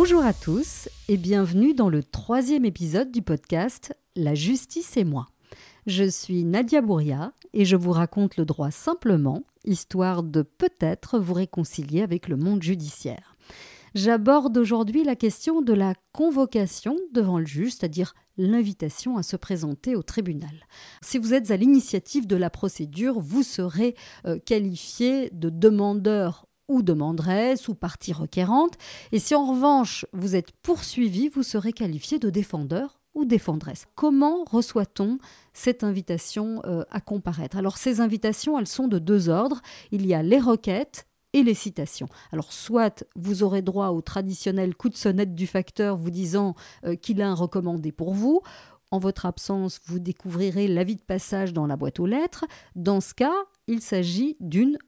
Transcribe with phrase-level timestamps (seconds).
[0.00, 5.26] Bonjour à tous et bienvenue dans le troisième épisode du podcast La justice et moi.
[5.88, 11.34] Je suis Nadia Bouria et je vous raconte le droit simplement, histoire de peut-être vous
[11.34, 13.34] réconcilier avec le monde judiciaire.
[13.96, 19.96] J'aborde aujourd'hui la question de la convocation devant le juge, c'est-à-dire l'invitation à se présenter
[19.96, 20.68] au tribunal.
[21.02, 26.82] Si vous êtes à l'initiative de la procédure, vous serez euh, qualifié de demandeur ou
[26.82, 28.74] demanderesse ou partie requérante.
[29.12, 33.86] Et si en revanche vous êtes poursuivi, vous serez qualifié de défendeur ou défendresse.
[33.94, 35.18] Comment reçoit-on
[35.52, 37.56] cette invitation euh, à comparaître?
[37.56, 39.60] Alors ces invitations, elles sont de deux ordres.
[39.90, 42.08] Il y a les requêtes et les citations.
[42.32, 46.54] Alors soit vous aurez droit au traditionnel coup de sonnette du facteur vous disant
[46.84, 48.42] euh, qu'il a un recommandé pour vous,
[48.90, 52.46] en votre absence, vous découvrirez l'avis de passage dans la boîte aux lettres.
[52.74, 53.34] Dans ce cas,
[53.66, 54.78] il s'agit d'une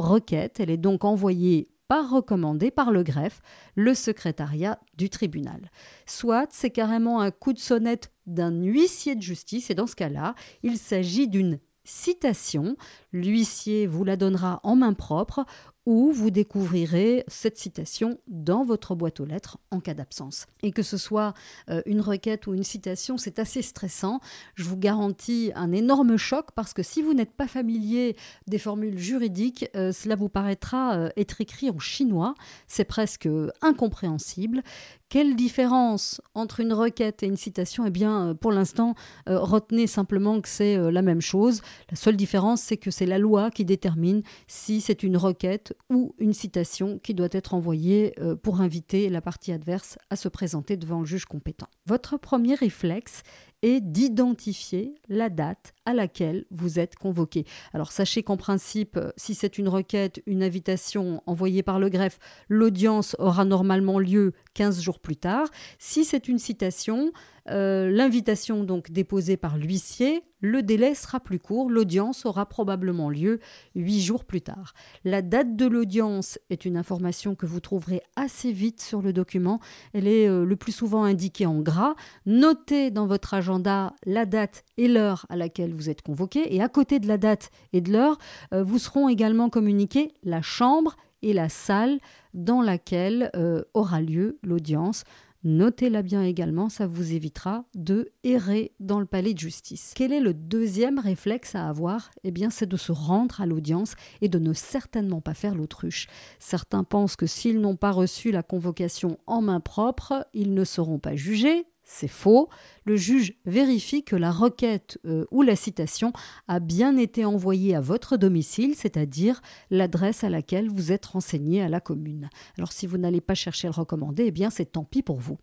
[0.00, 0.60] requête.
[0.60, 3.40] Elle est donc envoyée par recommandé par le greffe,
[3.74, 5.72] le secrétariat du tribunal.
[6.06, 10.36] Soit c'est carrément un coup de sonnette d'un huissier de justice, et dans ce cas-là,
[10.62, 12.76] il s'agit d'une citation.
[13.12, 15.44] L'huissier vous la donnera en main propre
[15.90, 20.46] ou vous découvrirez cette citation dans votre boîte aux lettres en cas d'absence.
[20.62, 21.34] Et que ce soit
[21.68, 24.20] euh, une requête ou une citation, c'est assez stressant.
[24.54, 28.14] Je vous garantis un énorme choc parce que si vous n'êtes pas familier
[28.46, 32.36] des formules juridiques, euh, cela vous paraîtra euh, être écrit en chinois.
[32.68, 33.28] C'est presque
[33.60, 34.62] incompréhensible.
[35.10, 37.84] Quelle différence entre une requête et une citation?
[37.84, 38.94] Eh bien, pour l'instant,
[39.26, 41.62] retenez simplement que c'est la même chose.
[41.90, 46.14] La seule différence, c'est que c'est la loi qui détermine si c'est une requête ou
[46.18, 50.76] une citation qui doit être envoyée euh, pour inviter la partie adverse à se présenter
[50.76, 51.68] devant le juge compétent.
[51.86, 53.22] Votre premier réflexe
[53.62, 57.44] est d'identifier la date à laquelle vous êtes convoqué.
[57.72, 62.18] Alors sachez qu'en principe, euh, si c'est une requête, une invitation envoyée par le greffe,
[62.48, 65.48] l'audience aura normalement lieu 15 jours plus tard.
[65.78, 67.12] Si c'est une citation,
[67.48, 73.40] euh, l'invitation donc déposée par l'huissier, le délai sera plus court, l'audience aura probablement lieu
[73.74, 74.72] huit jours plus tard.
[75.04, 79.60] La date de l'audience est une information que vous trouverez assez vite sur le document.
[79.92, 81.94] Elle est euh, le plus souvent indiquée en gras.
[82.24, 86.68] Notez dans votre agenda la date et l'heure à laquelle vous êtes convoqué et à
[86.68, 88.18] côté de la date et de l'heure,
[88.52, 91.98] euh, vous seront également communiqués la chambre et la salle
[92.32, 93.30] dans laquelle
[93.74, 95.04] aura lieu l'audience.
[95.42, 99.92] Notez-la bien également, ça vous évitera de errer dans le palais de justice.
[99.96, 102.10] Quel est le deuxième réflexe à avoir?
[102.24, 106.08] Eh bien, c'est de se rendre à l'audience et de ne certainement pas faire l'autruche.
[106.38, 110.98] Certains pensent que s'ils n'ont pas reçu la convocation en main propre, ils ne seront
[110.98, 112.48] pas jugés, c'est faux.
[112.86, 116.12] Le juge vérifie que la requête euh, ou la citation
[116.48, 121.68] a bien été envoyée à votre domicile, c'est-à-dire l'adresse à laquelle vous êtes renseigné à
[121.68, 122.30] la commune.
[122.56, 125.36] Alors si vous n'allez pas chercher le recommandé, eh bien c'est tant pis pour vous.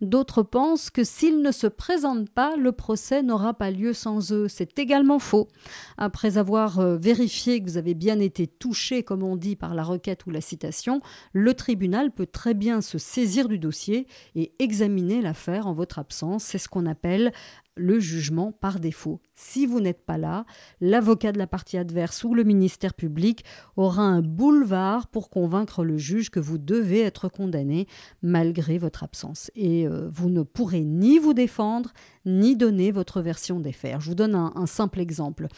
[0.00, 4.48] D'autres pensent que s'ils ne se présentent pas, le procès n'aura pas lieu sans eux.
[4.48, 5.48] C'est également faux.
[5.96, 9.84] Après avoir euh, vérifié que vous avez bien été touché, comme on dit, par la
[9.84, 11.00] requête ou la citation,
[11.32, 16.44] le tribunal peut très bien se saisir du dossier et examiner l'affaire en votre absence.
[16.44, 17.32] C'est ce qu'on appelle
[17.76, 19.20] le jugement par défaut.
[19.34, 20.44] Si vous n'êtes pas là,
[20.80, 23.44] l'avocat de la partie adverse ou le ministère public
[23.76, 27.86] aura un boulevard pour convaincre le juge que vous devez être condamné
[28.22, 29.50] malgré votre absence.
[29.54, 31.92] Et euh, vous ne pourrez ni vous défendre,
[32.26, 34.00] ni donner votre version des faits.
[34.00, 35.48] Je vous donne un, simple exemple.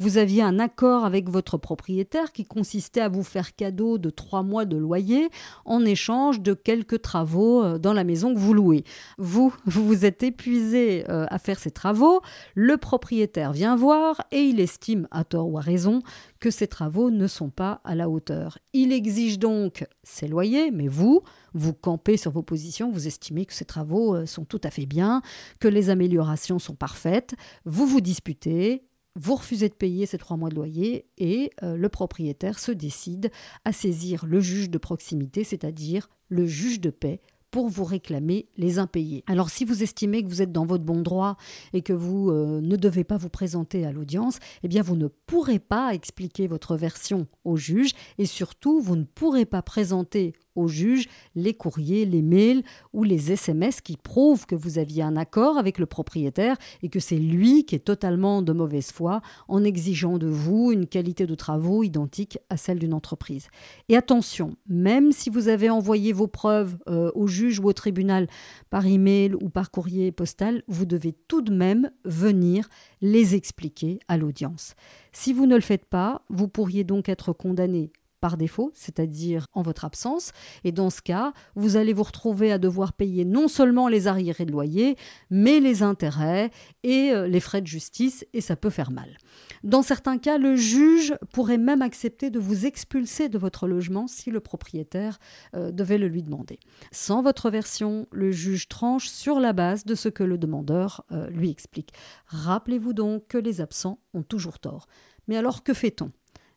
[0.00, 4.42] Vous aviez un accord avec votre propriétaire qui consistait à vous faire cadeau de trois
[4.42, 5.28] mois de loyer
[5.66, 8.84] en échange de quelques travaux euh, dans la maison que vous louez.
[9.18, 12.22] Vous, vous vous êtes épuisé euh, à faire ces travaux,
[12.54, 16.00] le propriétaire vient voir et il estime, à tort ou à raison,
[16.38, 18.56] que ces travaux ne sont pas à la hauteur.
[18.72, 21.20] Il exige donc ses loyers, mais vous,
[21.52, 24.86] vous campez sur vos positions, vous estimez que ces travaux euh, sont tout à fait
[24.86, 25.20] bien,
[25.58, 27.34] que les améliorations sont parfaites,
[27.66, 28.82] vous vous disputez,
[29.20, 33.30] vous refusez de payer ces trois mois de loyer et euh, le propriétaire se décide
[33.66, 37.20] à saisir le juge de proximité, c'est-à-dire le juge de paix,
[37.50, 39.24] pour vous réclamer les impayés.
[39.26, 41.36] Alors si vous estimez que vous êtes dans votre bon droit
[41.72, 45.08] et que vous euh, ne devez pas vous présenter à l'audience, eh bien vous ne
[45.08, 50.68] pourrez pas expliquer votre version au juge et surtout vous ne pourrez pas présenter au
[50.68, 52.62] juge les courriers, les mails
[52.92, 57.00] ou les SMS qui prouvent que vous aviez un accord avec le propriétaire et que
[57.00, 61.34] c'est lui qui est totalement de mauvaise foi en exigeant de vous une qualité de
[61.34, 63.48] travaux identique à celle d'une entreprise.
[63.88, 68.26] Et attention, même si vous avez envoyé vos preuves euh, au juge ou au tribunal
[68.70, 72.68] par email ou par courrier postal, vous devez tout de même venir
[73.00, 74.74] les expliquer à l'audience.
[75.12, 79.62] Si vous ne le faites pas, vous pourriez donc être condamné par défaut, c'est-à-dire en
[79.62, 80.32] votre absence.
[80.64, 84.44] Et dans ce cas, vous allez vous retrouver à devoir payer non seulement les arriérés
[84.44, 84.96] de loyer,
[85.30, 86.50] mais les intérêts
[86.82, 89.16] et euh, les frais de justice, et ça peut faire mal.
[89.62, 94.30] Dans certains cas, le juge pourrait même accepter de vous expulser de votre logement si
[94.30, 95.18] le propriétaire
[95.54, 96.58] euh, devait le lui demander.
[96.92, 101.28] Sans votre version, le juge tranche sur la base de ce que le demandeur euh,
[101.30, 101.92] lui explique.
[102.26, 104.86] Rappelez-vous donc que les absents ont toujours tort.
[105.28, 106.10] Mais alors que fait-on?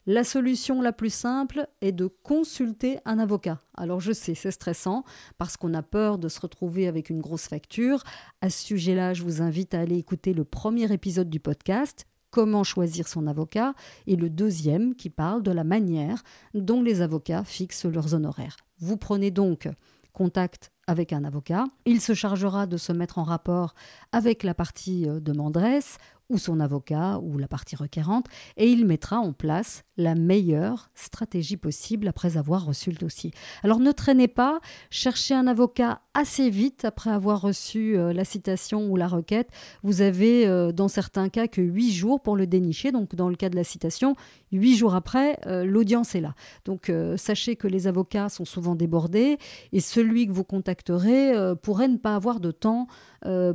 [0.05, 3.59] La solution la plus simple est de consulter un avocat.
[3.75, 5.03] Alors je sais, c'est stressant
[5.37, 8.03] parce qu'on a peur de se retrouver avec une grosse facture.
[8.41, 12.63] À ce sujet-là, je vous invite à aller écouter le premier épisode du podcast, Comment
[12.63, 13.75] choisir son avocat,
[14.07, 16.23] et le deuxième qui parle de la manière
[16.55, 18.57] dont les avocats fixent leurs honoraires.
[18.79, 19.69] Vous prenez donc
[20.13, 21.65] contact avec un avocat.
[21.85, 23.73] Il se chargera de se mettre en rapport
[24.11, 25.97] avec la partie euh, demanderesse
[26.29, 31.57] ou son avocat ou la partie requérante et il mettra en place la meilleure stratégie
[31.57, 33.31] possible après avoir reçu le dossier.
[33.61, 34.59] Alors ne traînez pas,
[34.89, 39.49] cherchez un avocat assez vite après avoir reçu euh, la citation ou la requête.
[39.83, 43.35] Vous avez euh, dans certains cas que huit jours pour le dénicher, donc dans le
[43.35, 44.15] cas de la citation,
[44.51, 46.35] huit jours après, l'audience est là.
[46.65, 49.37] Donc sachez que les avocats sont souvent débordés
[49.71, 52.87] et celui que vous contacterez pourrait ne pas avoir de temps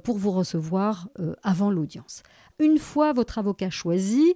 [0.05, 1.09] pour vous recevoir
[1.43, 2.23] avant l'audience.
[2.61, 4.35] Une fois votre avocat choisi,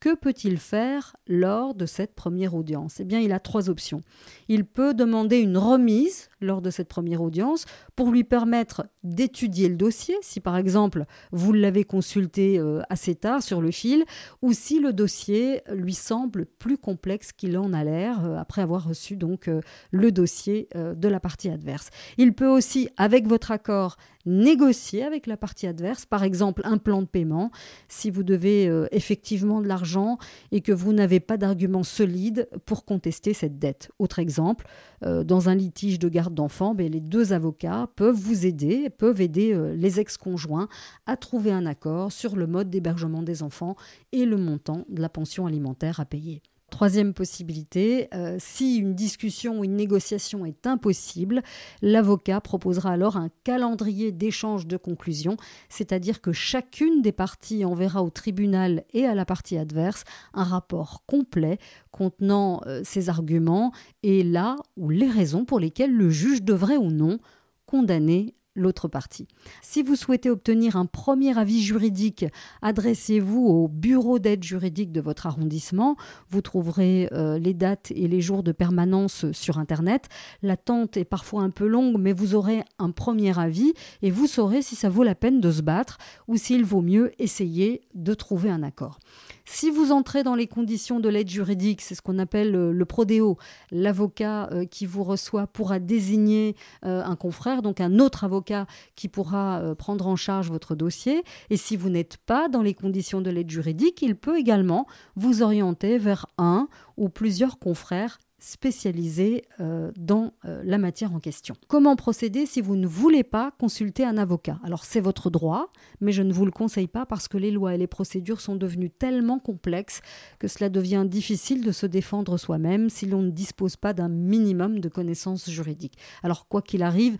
[0.00, 3.00] que peut-il faire lors de cette première audience?
[3.00, 4.02] Eh bien, il a trois options.
[4.48, 7.64] Il peut demander une remise lors de cette première audience
[7.96, 13.42] pour lui permettre d'étudier le dossier, si par exemple vous l'avez consulté euh, assez tard
[13.42, 14.04] sur le fil,
[14.42, 18.88] ou si le dossier lui semble plus complexe qu'il en a l'air euh, après avoir
[18.88, 19.60] reçu donc euh,
[19.90, 21.90] le dossier de la partie adverse.
[22.18, 23.96] Il peut aussi, avec votre accord,
[24.26, 27.50] négocier avec la partie adverse, par exemple un plan de paiement,
[27.88, 30.18] si vous devez effectivement de l'argent
[30.52, 33.90] et que vous n'avez pas d'argument solide pour contester cette dette.
[33.98, 34.66] Autre exemple,
[35.02, 39.52] dans un litige de garde d'enfants, ben, les deux avocats peuvent vous aider, peuvent aider
[39.52, 40.68] euh, les ex-conjoints
[41.06, 43.76] à trouver un accord sur le mode d'hébergement des enfants
[44.12, 46.42] et le montant de la pension alimentaire à payer.
[46.70, 51.42] Troisième possibilité, euh, si une discussion ou une négociation est impossible,
[51.82, 55.36] l'avocat proposera alors un calendrier d'échange de conclusions,
[55.68, 60.02] c'est-à-dire que chacune des parties enverra au tribunal et à la partie adverse
[60.32, 61.58] un rapport complet
[61.92, 63.70] contenant euh, ses arguments
[64.02, 67.18] et là ou les raisons pour lesquelles le juge devrait ou non
[67.66, 69.26] condamner l'autre partie.
[69.62, 72.24] Si vous souhaitez obtenir un premier avis juridique,
[72.62, 75.96] adressez-vous au bureau d'aide juridique de votre arrondissement.
[76.30, 80.08] Vous trouverez euh, les dates et les jours de permanence sur Internet.
[80.42, 84.62] L'attente est parfois un peu longue, mais vous aurez un premier avis et vous saurez
[84.62, 85.98] si ça vaut la peine de se battre
[86.28, 88.98] ou s'il vaut mieux essayer de trouver un accord.
[89.46, 92.84] Si vous entrez dans les conditions de l'aide juridique, c'est ce qu'on appelle euh, le
[92.86, 93.36] prodéo,
[93.70, 99.60] l'avocat euh, qui vous reçoit pourra désigner un confrère, donc un autre avocat qui pourra
[99.60, 101.22] euh, prendre en charge votre dossier.
[101.50, 104.86] Et si vous n'êtes pas dans les conditions de l'aide juridique, il peut également
[105.16, 111.54] vous orienter vers un ou plusieurs confrères spécialisés euh, dans euh, la matière en question.
[111.66, 114.58] Comment procéder si vous ne voulez pas consulter un avocat?
[114.62, 115.70] Alors c'est votre droit,
[116.02, 118.56] mais je ne vous le conseille pas parce que les lois et les procédures sont
[118.56, 120.02] devenues tellement complexes
[120.38, 124.78] que cela devient difficile de se défendre soi-même si l'on ne dispose pas d'un minimum
[124.78, 125.96] de connaissances juridiques.
[126.22, 127.16] Alors quoi qu'il arrive,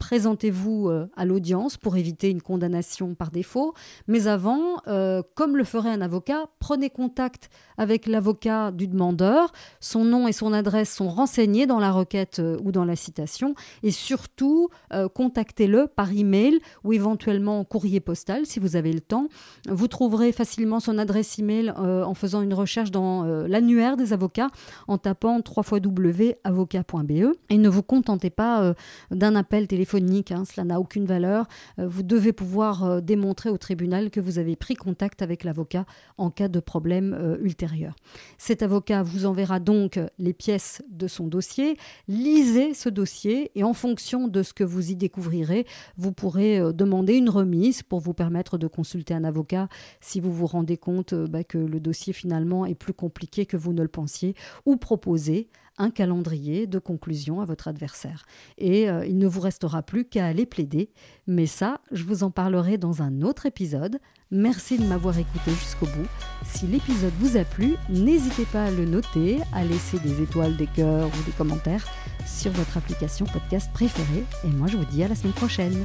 [0.00, 3.74] présentez-vous euh, à l'audience pour éviter une condamnation par défaut.
[4.08, 9.52] Mais avant, euh, comme le ferait un avocat, prenez contact avec l'avocat du demandeur.
[9.78, 13.54] Son nom et son adresse sont renseignés dans la requête euh, ou dans la citation.
[13.82, 14.70] Et surtout,
[15.14, 19.28] contactez-le par email ou éventuellement en courrier postal si vous avez le temps.
[19.68, 24.48] Vous trouverez facilement son adresse email en faisant une recherche dans l'annuaire des avocats
[24.88, 27.34] en tapant www.avocat.be.
[27.50, 28.74] Et ne vous contentez pas
[29.10, 31.46] d'un appel téléphonique Hein, cela n'a aucune valeur.
[31.78, 35.84] Euh, vous devez pouvoir euh, démontrer au tribunal que vous avez pris contact avec l'avocat
[36.18, 37.96] en cas de problème euh, ultérieur.
[38.38, 41.76] Cet avocat vous enverra donc les pièces de son dossier.
[42.08, 45.66] Lisez ce dossier et en fonction de ce que vous y découvrirez,
[45.96, 49.68] vous pourrez demander une remise pour vous permettre de consulter un avocat
[50.00, 53.72] si vous vous rendez compte bah, que le dossier finalement est plus compliqué que vous
[53.72, 54.34] ne le pensiez
[54.66, 58.24] ou proposer un calendrier de conclusion à votre adversaire.
[58.58, 60.90] Et euh, il ne vous restera plus qu'à aller plaider.
[61.26, 63.98] Mais ça, je vous en parlerai dans un autre épisode.
[64.30, 66.08] Merci de m'avoir écouté jusqu'au bout.
[66.44, 70.68] Si l'épisode vous a plu, n'hésitez pas à le noter, à laisser des étoiles, des
[70.68, 71.86] cœurs ou des commentaires
[72.26, 74.24] sur votre application podcast préférée.
[74.44, 75.84] Et moi, je vous dis à la semaine prochaine.